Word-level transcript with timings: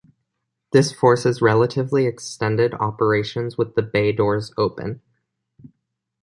This 0.71 0.91
forces 0.91 1.43
relatively 1.43 2.07
extended 2.07 2.73
operations 2.73 3.55
with 3.55 3.75
the 3.75 3.83
bay 3.83 4.11
doors 4.11 4.51
open. 4.57 4.99